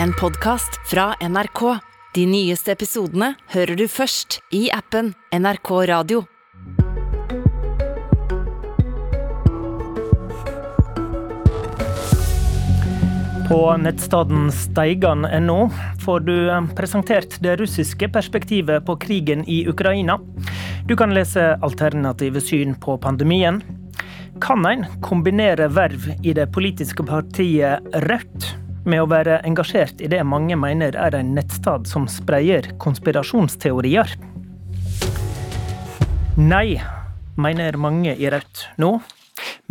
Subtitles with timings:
[0.00, 1.78] en podkast fra NRK.
[2.14, 6.22] De nyeste episodene hører du først i appen NRK Radio.
[13.48, 15.58] På nettstaden steigan.no
[16.04, 20.16] får du eh, presentert det russiske perspektivet på krigen i Ukraina.
[20.88, 23.60] Du kan lese alternative syn på pandemien.
[24.40, 28.52] Kan en kombinere verv i det politiske partiet Rødt
[28.84, 34.14] med å være engasjert i det mange mener er en nettstad som spreier konspirasjonsteorier?
[36.40, 36.80] Nei,
[37.36, 38.96] mener mange i Rødt nå.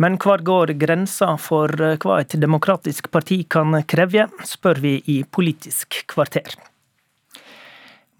[0.02, 1.70] Men hvor går grensa for
[2.02, 6.54] hva et demokratisk parti kan kreve, spør vi i Politisk kvarter.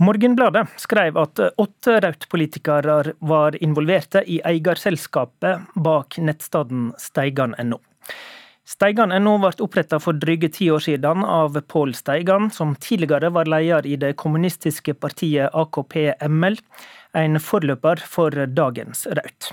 [0.03, 7.79] Morgenbladet skrev at åtte Rødt-politikere var involverte i eierselskapet bak nettstaden steigan.no.
[8.73, 13.87] Steigan.no ble oppretta for dryge ti år siden av Pål Steigan, som tidligere var leder
[13.87, 16.57] i det kommunistiske partiet AKP-ML,
[17.13, 19.51] en forløper for dagens Rødt.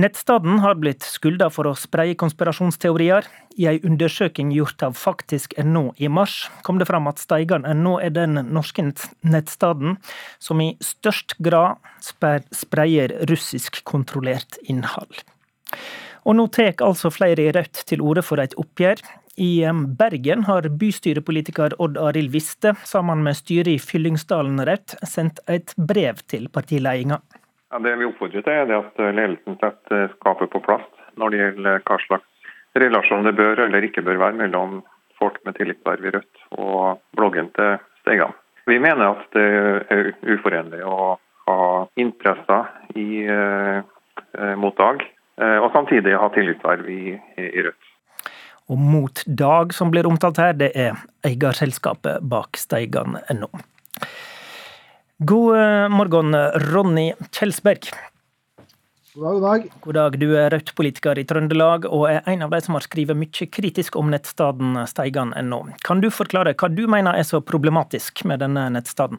[0.00, 3.26] Nettstaden har blitt skylda for å spreie konspirasjonsteorier.
[3.60, 8.38] I ei undersøking gjort av faktisk.no i mars, kom det fram at Steigan.no er den
[8.52, 9.96] norske nettstaden
[10.38, 15.24] som i størst grad spreier russisk-kontrollert innhold.
[16.26, 19.02] Og nå tar altså flere i Rødt til orde for et oppgjør.
[19.40, 19.64] I
[19.98, 26.20] Bergen har bystyrepolitiker Odd Arild Viste sammen med styret i Fyllingsdalen Rødt sendt et brev
[26.28, 27.22] til partiledelsen.
[27.70, 30.86] Ja, det vi oppfordrer til, er at ledelsen setter skapet på plass
[31.20, 32.26] når det gjelder hva slags
[32.80, 34.80] relasjon det bør eller ikke bør være mellom
[35.20, 38.34] folk med tillitsverv i Rødt og bloggen til Stegan.
[38.66, 39.46] Vi mener at det
[39.90, 41.16] er uforenlig å
[41.48, 44.86] ha interesser i, eh, mot eh,
[45.40, 47.90] og samtidig ha tillitsverv i, i Rødt.
[48.70, 53.48] Og Mot Dag, som blir omtalt her, det er eierselskapet bak Steigan.no.
[55.26, 56.36] God eh, morgen,
[56.70, 57.90] Ronny Kjelsberg.
[59.14, 59.64] God dag, god dag.
[59.82, 60.18] God dag.
[60.22, 63.98] Du er Rødt-politiker i Trøndelag, og er en av de som har skrevet mye kritisk
[63.98, 65.60] om nettstaden steigan.no.
[65.82, 69.18] Kan du forklare hva du mener er så problematisk med denne nettstaden?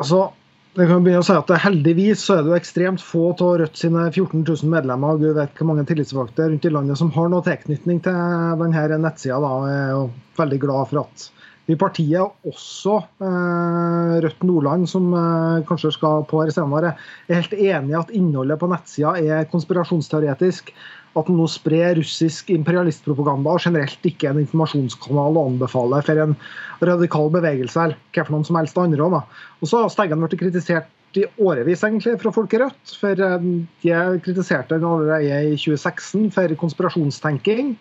[0.00, 0.30] Altså,
[0.78, 3.80] jeg kan begynne å si at Heldigvis så er det jo ekstremt få av Rødt
[3.80, 7.42] sine 14 000 medlemmer Gud vet hvor mange tillitsvalgte rundt i landet som har noe
[7.46, 8.20] tilknytning til
[8.60, 9.40] denne nettsida.
[9.42, 10.04] Jeg er jo
[10.38, 11.26] veldig glad for at
[11.68, 16.94] i partiet, også eh, Rødt Nordland, som eh, kanskje skal på her senere,
[17.28, 20.72] er helt enig i at innholdet på nettsida er konspirasjonsteoretisk.
[21.16, 26.36] At den nå sprer russisk imperialistpropaganda og generelt ikke en informasjonskanal å anbefale for en
[26.84, 29.08] radikal bevegelse eller hva noen som helst andre.
[29.16, 29.24] Da.
[29.62, 32.94] Og så har Steggen blitt kritisert i årevis egentlig fra folk Rødt.
[33.00, 33.48] For eh,
[33.82, 37.74] de kritiserte den allerede i 2016 for konspirasjonstenking.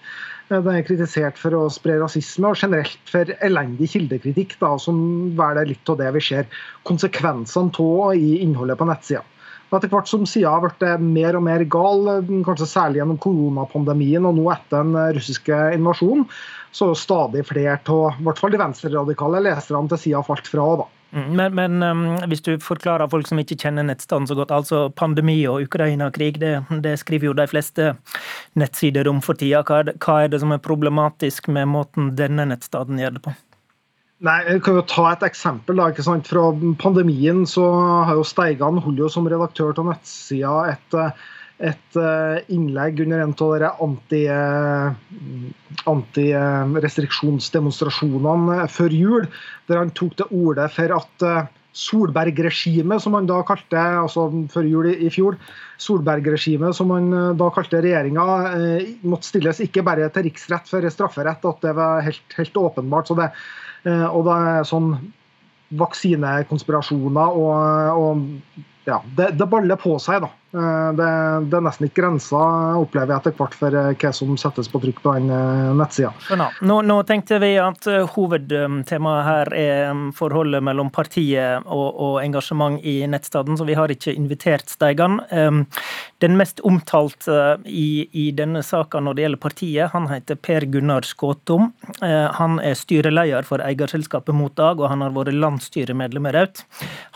[0.47, 4.99] Den er kritisert for å spre rasisme og generelt for elendig kildekritikk, da, som
[5.35, 6.47] vel er litt av det vi ser
[6.87, 9.25] konsekvensene av i innholdet på nettsida.
[9.67, 12.05] Etter hvert som sida har blitt mer og mer gal,
[12.47, 16.23] kanskje særlig gjennom koronapandemien og nå etter den russiske invasjonen,
[16.71, 20.69] så er stadig flere av hvert fall de venstreradikale leserne til sida falt fra.
[20.83, 20.87] da.
[21.11, 24.81] Mm, men, men um, hvis du forklarer folk som ikke kjenner nettstanden så godt, altså
[24.91, 27.93] pandemi og Ukraina-krig, det, det, skriver jo de fleste
[28.59, 29.63] nettsider om for tida.
[29.67, 33.23] Hva er, det, hva er det som er problematisk med måten denne nettstaden gjør det
[33.29, 33.35] på?
[34.25, 35.77] Nei, jeg kan jo ta et eksempel.
[35.77, 36.29] da, ikke sant?
[36.29, 36.49] Fra
[36.81, 37.65] pandemien så
[38.09, 40.97] har jo Steigan holdt jo som redaktør av nettsida et
[41.57, 44.19] et eh, innlegg under en av de
[45.89, 49.25] antirestriksjonsdemonstrasjonene anti før jul,
[49.69, 54.63] der han tok til orde for at eh, Solberg-regimet, som han da kalte altså før
[54.65, 55.37] jul i fjor,
[55.81, 58.25] Solberg-regimet, som han eh, da kalte regjeringa,
[59.09, 63.07] måtte stilles ikke bare til riksrett for strafferett, at det var helt, helt åpenbart.
[63.09, 63.27] Så det,
[63.85, 64.89] og det er sånn
[65.77, 70.31] vaksinekonspirasjoner og, og ja, det, det, baller på seg, da.
[70.53, 71.07] Eh, det,
[71.49, 72.39] det, er nesten ikke grensa,
[72.79, 76.13] opplever jeg etter hvert, for eh, hva som settes på trykk på den eh, nettsida.
[76.63, 82.79] Nå, nå, tenkte vi at hovedtemaet her er um, forholdet mellom partiet og, og engasjement
[82.79, 85.19] i nettstaden, så vi har ikke invitert Steigan.
[86.23, 91.05] Den mest omtalte i, i denne saka når det gjelder partiet, han heter Per Gunnar
[91.07, 91.69] Skåtom.
[92.39, 96.63] Han er styreleder for eierselskapet Motdag, og han har vært landsstyremedlem i Raut.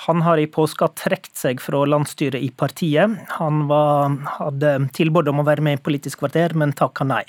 [0.08, 3.21] Han har i påska trukket seg fra landsstyret i partiet.
[3.28, 7.24] Han var, hadde tilbud om å være med i Politisk kvarter, men takka nei.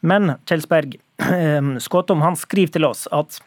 [0.00, 0.98] Men Kjelsberg,
[1.86, 3.40] Skåtom han skriver til oss at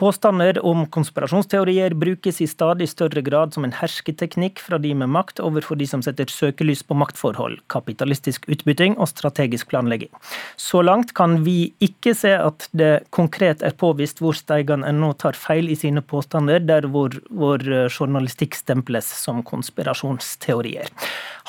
[0.00, 5.42] Påstander om konspirasjonsteorier brukes i stadig større grad som en hersketeknikk fra de med makt
[5.44, 10.08] overfor de som setter søkelys på maktforhold, kapitalistisk utbytting og strategisk planlegging.
[10.56, 15.36] Så langt kan vi ikke se at det konkret er påvist hvor Steigan ennå tar
[15.36, 20.88] feil i sine påstander, der hvor, hvor journalistikk stemples som konspirasjonsteorier.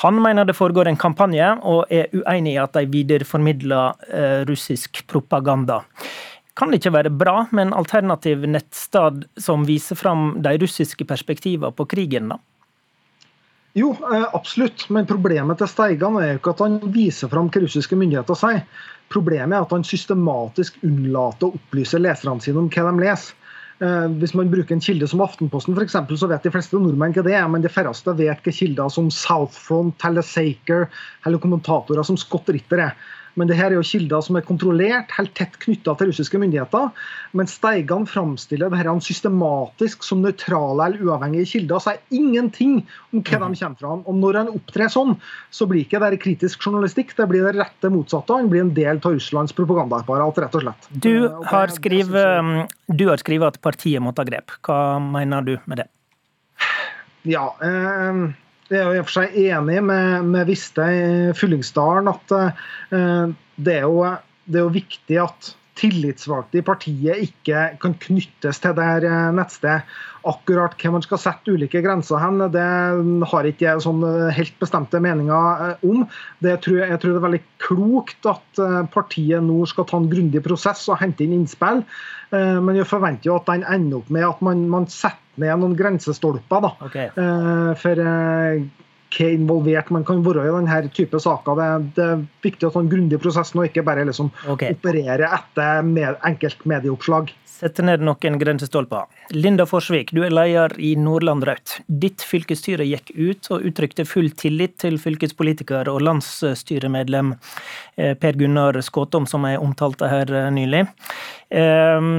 [0.04, 5.06] Han mener det foregår en kampanje, og er uenig i at de videreformidler eh, russisk
[5.08, 5.80] propaganda.
[6.58, 11.72] Kan det ikke være bra med en alternativ nettstad som viser fram de russiske perspektivene
[11.72, 12.40] på krigen, da?
[13.72, 14.84] Jo, eh, absolutt.
[14.92, 18.66] Men problemet til Steigan er jo ikke at han viser fram hva russiske myndigheter sier.
[19.12, 23.38] Problemet er at han systematisk unnlater å opplyse leserne sine om hva de leser.
[23.82, 27.16] Eh, hvis man bruker en kilde som Aftenposten, for eksempel, så vet de fleste nordmenn
[27.16, 30.86] hva det er, men de færreste vet hva kilder som Southfront Telesaker
[31.26, 32.94] eller kommentatorer som Scott Ritter er.
[33.38, 36.90] Men det her er jo kilder som er kontrollert, helt tett knytta til russiske myndigheter.
[37.36, 41.80] Men Steigan framstiller det her systematisk som nøytrale eller uavhengige kilder.
[41.82, 42.82] Sier ingenting
[43.12, 43.56] om hva de mhm.
[43.62, 43.94] kommer fra.
[44.04, 45.16] Og når han opptrer sånn,
[45.54, 48.36] så blir ikke det kritisk journalistikk, det blir det rette motsatte.
[48.36, 50.92] Han blir en del av Russlands propagandaapparat, rett og slett.
[50.92, 54.54] Du eh, har skrevet, du har skrevet at partiet må ta grep.
[54.66, 55.88] Hva mener du med det?
[57.28, 58.32] Ja, eh,
[58.80, 63.80] er jo i og for seg enig med, med Viste i Fyllingsdalen at uh, det,
[63.80, 64.06] er jo,
[64.46, 69.30] det, er jo, viktig at tillitsvalgte i partiet ikke kan knyttes til det her eh,
[69.34, 69.86] nettstedet.
[70.28, 72.66] Akkurat hvem man skal sette ulike grenser hen, det
[73.32, 76.04] har ikke jeg sånn eh, helt bestemte meninger om.
[76.44, 80.44] Tror jeg, jeg, tror det er veldig klokt at partiet nå skal ta en grundig
[80.44, 81.82] prosess og hente inn innspill.
[82.32, 85.74] Men jeg forventer jo at den ender opp med at man, man setter ned noen
[85.76, 86.60] grensestolper.
[86.60, 86.76] da.
[86.80, 87.10] Okay.
[87.14, 88.04] Eh, for
[89.12, 91.58] hva involvert man kan være i denne type saker.
[91.58, 91.68] Det,
[91.98, 94.74] det er viktig å ta en grundig prosess nå, ikke bare liksom okay.
[94.76, 97.32] operere etter med, enkeltmedieoppslag.
[97.62, 99.04] Sette ned noen grensestolper.
[99.36, 101.76] Linda Forsvik, du er leder i Nordland Rødt.
[101.86, 108.80] Ditt fylkesstyre gikk ut og uttrykte full tillit til fylkespolitiker og landsstyremedlem eh, Per Gunnar
[108.82, 110.82] Skåtom, som jeg omtalte her eh, nylig.
[111.54, 112.10] Ehm,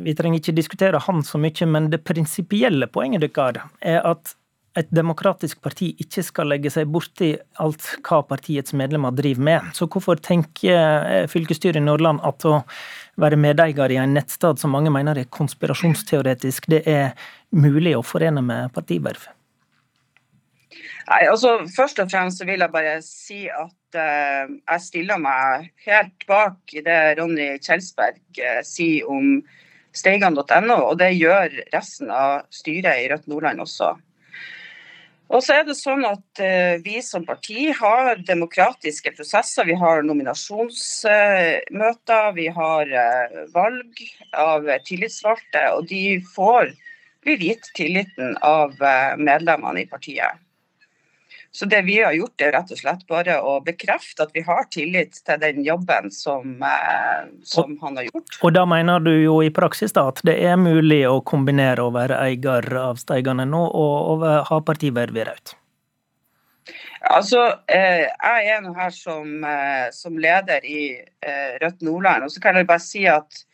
[0.00, 4.32] vi trenger ikke diskutere han så mye, men det prinsipielle poenget deres er at
[4.76, 7.32] et demokratisk parti ikke skal legge seg borti
[7.62, 9.70] alt hva partiets medlemmer driver med.
[9.76, 12.60] Så hvorfor tenker eh, fylkesstyret i Nordland at å
[13.20, 17.16] være medeier i en nettstad som mange mener er konspirasjonsteoretisk, det er
[17.56, 19.30] mulig å forene med partiverv?
[21.06, 25.70] Nei, altså Først og fremst så vil jeg bare si at uh, jeg stiller meg
[25.86, 29.38] helt bak det Ronny Kjelsberg uh, sier om
[29.96, 33.94] steigan.no, og det gjør resten av styret i Rødt Nordland også.
[35.26, 39.64] Og så er det sånn at eh, Vi som parti har demokratiske prosesser.
[39.66, 44.02] Vi har nominasjonsmøter, vi har eh, valg
[44.38, 45.70] av tillitsvalgte.
[45.74, 46.70] Og de får
[47.26, 50.45] bli gitt tilliten av eh, medlemmene i partiet.
[51.56, 54.66] Så det vi har gjort, er rett og slett bare å bekrefte at vi har
[54.68, 58.36] tillit til den jobben som, eh, som og, han har gjort.
[58.44, 61.94] Og da mener du jo i praksis da at det er mulig å kombinere å
[61.94, 65.54] være eier av Steigane nå og, og ha partiverv i Raut?
[67.08, 70.90] Altså, eh, Jeg er nå her som, eh, som leder i
[71.62, 72.28] Rødt Nordland.
[72.28, 73.46] og så kan jeg bare si at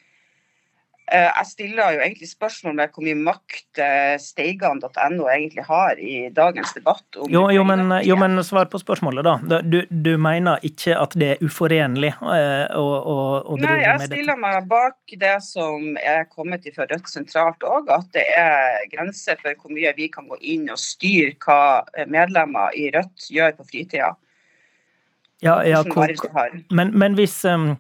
[1.13, 6.73] jeg stiller jo egentlig spørsmål ved hvor mye makt eh, steigan.no egentlig har i dagens
[6.77, 7.05] debatt.
[7.31, 9.61] Jo, jo, men, jo, men, svar på spørsmålet, da.
[9.63, 13.77] Du, du mener ikke at det er uforenlig eh, å, å, å drive med dette?
[13.77, 18.27] Nei, jeg stiller meg bak det som er kommet fra Rødt sentralt òg, at det
[18.39, 23.31] er grenser for hvor mye vi kan gå inn og styre hva medlemmer i Rødt
[23.33, 24.15] gjør på fritida.
[25.45, 25.83] Ja, ja
[26.71, 27.73] men, men, hvis um,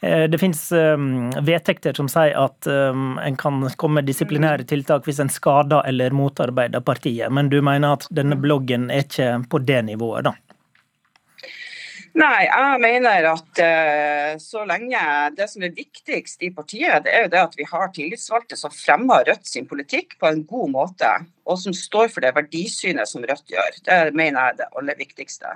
[0.00, 4.68] det finnes um, vedtekter som sier at um, en kan komme med disiplinære mm.
[4.68, 9.30] tiltak hvis en skader eller motarbeider partiet, men du mener at denne bloggen er ikke
[9.48, 10.34] på det nivået, da?
[12.16, 15.00] Nei, jeg mener at uh, så lenge
[15.36, 18.72] det som er viktigst i partiet, det er jo det at vi har tillitsvalgte som
[18.72, 21.14] fremmer Rødt sin politikk på en god måte,
[21.48, 23.80] og som står for det verdisynet som Rødt gjør.
[23.88, 25.54] Det mener jeg er det aller viktigste.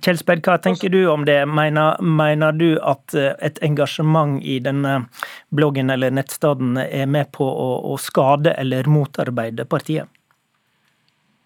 [0.00, 1.42] Kjelsberg, hva tenker du om det?
[1.46, 5.02] Mener, mener, du at eh, et engasjement i denne
[5.52, 10.08] bloggen eller nettstedet er med på å, å, skade eller motarbeide partiet?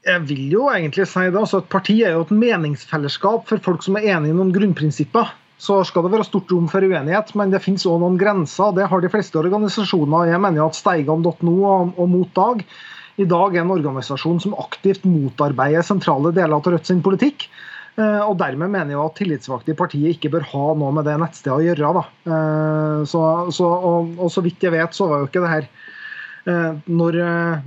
[0.07, 1.41] Jeg vil jo egentlig si det.
[1.41, 5.35] altså et Partiet er jo et meningsfellesskap for folk som er enige i noen grunnprinsipper.
[5.59, 8.77] Så skal det være stort rom for uenighet, men det finnes òg noen grenser.
[8.77, 10.31] Det har de fleste organisasjoner.
[10.31, 12.63] Jeg mener at Steigan.no og, og Motdag
[13.17, 17.49] i dag er en organisasjon som aktivt motarbeider sentrale deler av Rødt sin politikk.
[17.97, 21.17] Eh, og Dermed mener jeg at tillitsvalgte i partiet ikke bør ha noe med det
[21.23, 21.93] nettstedet å gjøre.
[21.97, 22.07] Da.
[22.29, 23.27] Eh, så,
[23.57, 25.71] så, og, og, så vidt jeg vet, så var jo ikke det her
[26.47, 27.17] Eh, når,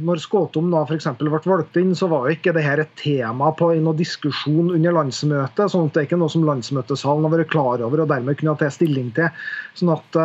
[0.07, 1.09] når Skåtom da f.eks.
[1.19, 4.69] ble valgt inn, så var jo ikke det her et tema på i noen diskusjon
[4.71, 5.65] under landsmøtet.
[5.73, 8.55] sånn at Det er ikke noe som landsmøtesalen har vært klar over og dermed kunne
[8.55, 9.27] ta stilling til.
[9.75, 10.19] sånn at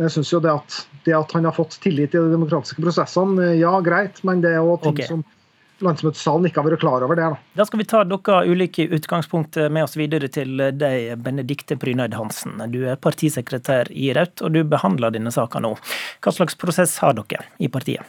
[0.00, 3.52] jeg synes jo det at, det at han har fått tillit i de demokratiske prosessene,
[3.62, 5.06] ja greit, men det er jo ting okay.
[5.06, 5.22] som
[5.84, 7.26] landsmøtesalen ikke har vært klar over det.
[7.32, 7.40] Da.
[7.60, 12.60] da skal vi ta dere ulike utgangspunkt med oss videre til deg, Benedikte Brynøyd Hansen.
[12.72, 15.74] Du er partisekretær i Rødt, og du behandler denne saka nå.
[16.24, 18.06] Hva slags prosess har dere i partiet?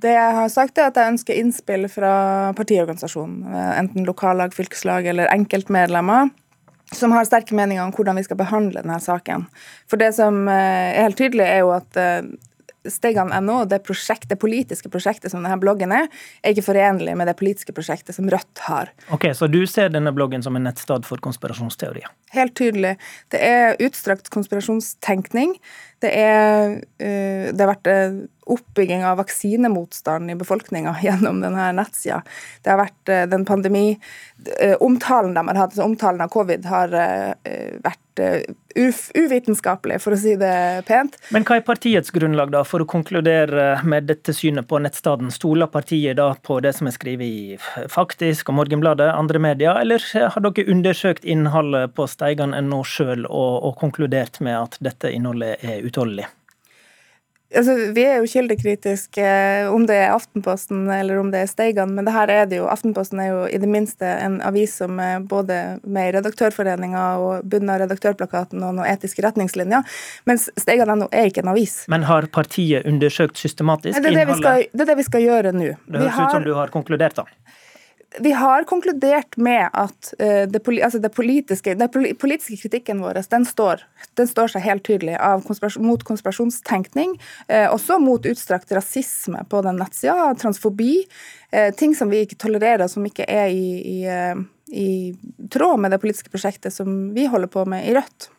[0.00, 2.12] Det jeg har sagt er at jeg ønsker innspill fra
[2.58, 6.30] partiorganisasjonen, enten lokallag, fylkeslag eller enkeltmedlemmer,
[6.94, 9.48] som har sterke meninger om hvordan vi skal behandle denne saken.
[9.90, 11.98] For det som er helt tydelig, er jo at
[12.88, 16.08] Stegene.no, det, prosjekt, det politiske prosjektet som denne bloggen er,
[16.40, 18.92] er ikke forenlig med det politiske prosjektet som Rødt har.
[19.12, 22.08] Ok, Så du ser denne bloggen som en nettsted for konspirasjonsteorier?
[22.34, 22.96] Helt tydelig.
[23.32, 25.56] Det er utstrakt konspirasjonstenkning.
[26.00, 28.20] Det, er, uh, det har vært uh,
[28.54, 32.22] oppbygging av vaksinemotstand i befolkninga gjennom denne nettsida.
[32.62, 33.86] Det har vært uh, den pandemi
[34.80, 36.94] Omtalen de har hatt, altså omtalen av covid, har
[37.84, 38.20] vært
[39.14, 41.16] uvitenskapelig, for å si det pent.
[41.34, 45.30] Men hva er partiets grunnlag da for å konkludere med dette synet på nettstaden?
[45.34, 50.04] Stoler partiet da på det som er skrevet i Faktisk og Morgenbladet, andre medier, eller
[50.16, 55.84] har dere undersøkt innholdet på steigan.no sjøl og, og konkludert med at dette innholdet er
[55.86, 56.28] utholdelig?
[57.50, 59.26] Altså, vi er jo kildekritiske,
[59.74, 62.68] om det er Aftenposten eller om det er Steigan, men det her er det jo,
[62.70, 67.48] Aftenposten er jo i det minste en avis som er både med i Redaktørforeninga og
[67.50, 69.82] bunnen av redaktørplakaten og noen etiske retningslinjer,
[70.30, 71.80] mens Steigan.no er ikke en avis.
[71.90, 74.14] Men har partiet undersøkt systematisk innholdet?
[74.14, 75.72] det, er det, skal, det er det vi skal gjøre nå.
[75.90, 77.26] Det høres ut som du har konkludert, da
[78.18, 83.46] vi har konkludert med at uh, det, altså det politiske, den politiske kritikken vår den
[83.46, 83.84] står,
[84.18, 87.14] den står, seg helt tydelig konspirasjon, mot konspirasjonstenkning.
[87.46, 90.32] Uh, også mot utstrakt rasisme på den nettsida.
[90.40, 91.04] Transfobi.
[91.54, 94.00] Uh, ting som vi ikke tolererer, som ikke er i, i,
[94.74, 94.90] i,
[95.52, 98.30] tråd med det politiske prosjektet som vi holder på med i Rødt.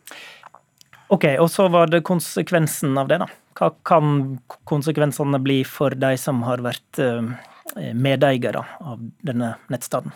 [1.12, 3.28] Ok, og så var det konsekvensen av det, da.
[3.60, 4.38] Hva kan
[4.70, 10.14] konsekvensene bli for de som har vært Eh, medeiere av denne nettstaden?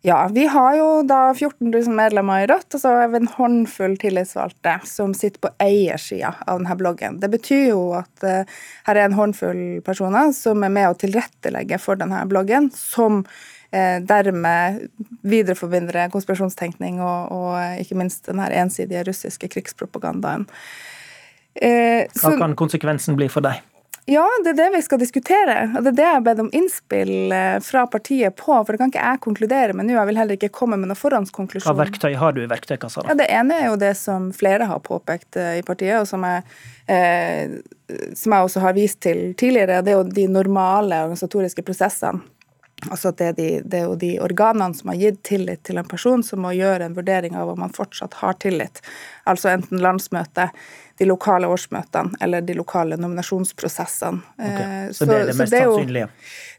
[0.00, 3.30] Ja, vi har jo da 14 000 medlemmer i Rødt, og så er vi en
[3.32, 7.16] håndfull tillitsvalgte som sitter på eiersida av denne bloggen.
[7.18, 11.80] Det betyr jo at uh, her er en håndfull personer som er med å tilrettelegge
[11.82, 14.84] for denne bloggen, som uh, dermed
[15.26, 20.46] videreforbinder konspirasjonstenkning og, og ikke minst denne ensidige russiske krigspropagandaen.
[21.58, 23.58] Uh, Hva kan konsekvensen bli for deg?
[24.08, 25.54] Ja, det er det vi skal diskutere.
[25.76, 28.54] Og det er det jeg har bedt om innspill eh, fra partiet på.
[28.56, 29.98] For det kan ikke jeg konkludere med nå.
[29.98, 31.68] Jeg vil heller ikke komme med noen forhåndskonklusjon.
[31.68, 33.04] Hva verktøy har du i verktøykassa?
[33.04, 36.24] Ja, det ene er jo det som flere har påpekt eh, i partiet, og som
[36.24, 36.40] jeg,
[36.88, 37.58] eh,
[38.16, 39.82] som jeg også har vist til tidligere.
[39.84, 42.24] Det er jo de normale organisatoriske prosessene.
[42.86, 45.88] Altså det er, de, det er jo de organene som har gitt tillit til en
[45.88, 48.78] person, som må gjøre en vurdering av om man fortsatt har tillit.
[49.26, 50.54] Altså enten landsmøtet,
[50.98, 54.22] de lokale årsmøtene eller de lokale nominasjonsprosessene.
[54.34, 54.92] Okay.
[54.92, 56.08] Så, så, det er det mest sannsynlige?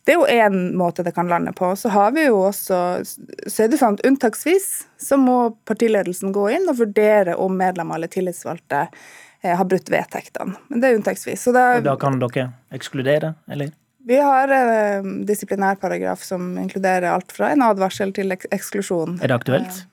[0.07, 1.71] Det er jo én måte det kan lande på.
[1.75, 6.47] Så har vi jo også Så er det sånn at unntaksvis så må partiledelsen gå
[6.55, 10.55] inn og vurdere om medlemmer eller tillitsvalgte eh, har brutt vedtektene.
[10.67, 11.45] Men det er unntaksvis.
[11.55, 13.75] Da, og da kan dere ekskludere, eller?
[14.08, 19.20] Vi har en disiplinærparagraf som inkluderer alt fra en advarsel til eksklusjon.
[19.22, 19.82] Er det aktuelt?
[19.82, 19.88] Eh,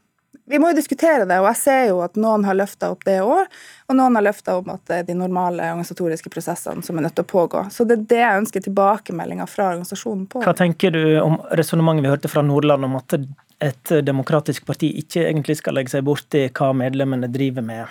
[0.47, 3.17] vi må jo diskutere det, og jeg ser jo at noen har løfta opp det
[3.25, 3.49] òg.
[3.91, 7.17] Og noen har løfta opp at det er de normale organisatoriske prosessene som er nødt
[7.19, 7.65] til å pågå.
[7.75, 10.45] Så det er det jeg ønsker tilbakemeldinger fra organisasjonen på.
[10.47, 13.19] Hva tenker du om resonnementet vi hørte fra Nordland om at
[13.67, 17.83] et demokratisk parti ikke egentlig skal legge seg borti hva medlemmene driver med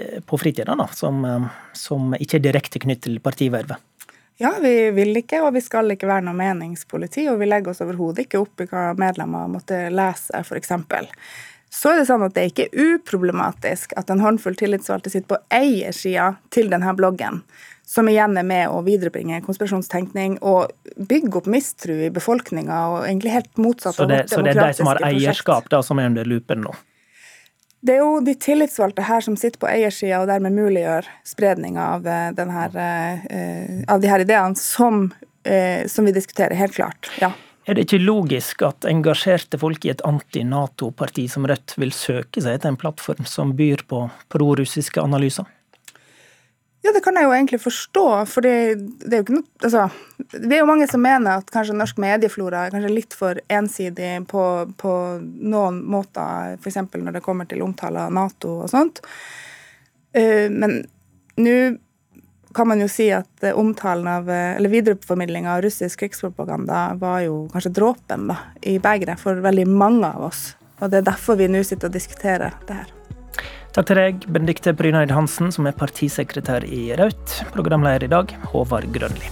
[0.00, 1.46] eh, på fritida, som, eh,
[1.78, 3.78] som ikke er direkte knyttet til partivervet?
[4.40, 7.26] Ja, vi vil ikke, og vi skal ikke være noe meningspoliti.
[7.28, 10.72] Og vi legger oss overhodet ikke opp i hva medlemmer måtte lese, f.eks.
[11.70, 15.38] Så er det sånn at det er ikke uproblematisk at en håndfull tillitsvalgte sitter på
[15.54, 17.42] eiersida til denne bloggen,
[17.86, 23.36] som igjen er med å viderebringe konspirasjonstenkning og bygge opp mistro i befolkninga, og egentlig
[23.36, 26.26] helt motsatt så det, Så det er de som har eierskap, da, som er under
[26.26, 26.74] lupen nå?
[27.80, 32.06] Det er jo de tillitsvalgte her som sitter på eiersida og dermed muliggjør spredninga av,
[32.06, 32.64] eh, denne,
[33.30, 35.12] eh, av de her ideene, som,
[35.44, 37.10] eh, som vi diskuterer, helt klart.
[37.20, 37.32] ja.
[37.68, 42.60] Er det ikke logisk at engasjerte folk i et anti-Nato-parti som Rødt vil søke seg
[42.60, 45.46] til en plattform som byr på prorussiske analyser?
[46.80, 48.04] Ja, det kan jeg jo egentlig forstå.
[48.26, 49.88] for det er jo ikke noe, altså,
[50.32, 54.14] det er jo mange som mener at kanskje norsk medieflora er kanskje litt for ensidig
[54.30, 54.44] på,
[54.80, 56.80] på noen måter, f.eks.
[56.96, 59.02] når det kommer til omtale av Nato og sånt.
[60.16, 60.80] Eh, men
[61.36, 61.56] nå
[62.54, 67.20] kan man jo si at eh, omtalen av, eh, eller videreformidlinga av russisk krigspropaganda var
[67.26, 70.54] jo kanskje dråpen da, i begeret for veldig mange av oss.
[70.80, 72.96] Og det er derfor vi nå sitter og diskuterer det her.
[73.70, 77.36] Takk til deg, Benedikte Bryneid Hansen, som er partisekretær i Raut.
[77.54, 79.30] Programleder i dag, Håvard Grønli.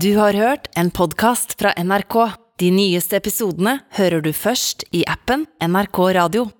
[0.00, 2.16] Du har hørt en podkast fra NRK.
[2.64, 6.46] De nyeste episodene hører du først i appen NRK Radio.